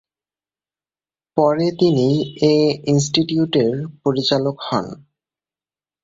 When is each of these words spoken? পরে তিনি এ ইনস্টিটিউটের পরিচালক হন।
পরে 1.37 1.67
তিনি 1.79 2.07
এ 2.45 2.55
ইনস্টিটিউটের 2.91 3.73
পরিচালক 4.03 4.57
হন। 4.67 4.85